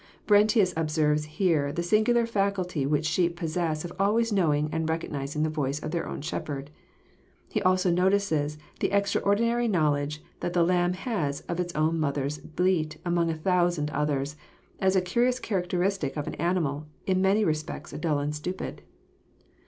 [0.25, 5.49] Brentius observes here the singular faculty which sheep possess of always knowing and recognizing the
[5.51, 6.71] voice of their own shepherd.
[7.47, 12.97] He also notices the extraordinary knowledge that the lamb has of its own mother's bleat
[13.05, 14.35] among a thousand others,
[14.79, 18.81] as a curious characteristic of an animal in many respects dull and stupid.